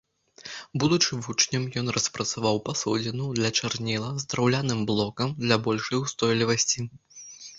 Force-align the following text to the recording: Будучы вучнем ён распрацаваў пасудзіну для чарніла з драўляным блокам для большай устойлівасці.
Будучы 0.83 1.11
вучнем 1.25 1.63
ён 1.81 1.91
распрацаваў 1.97 2.57
пасудзіну 2.69 3.27
для 3.39 3.49
чарніла 3.59 4.09
з 4.23 4.27
драўляным 4.33 4.81
блокам 4.93 5.35
для 5.45 5.55
большай 5.67 5.97
устойлівасці. 6.07 6.79